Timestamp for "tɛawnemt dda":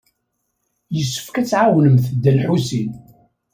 1.51-2.31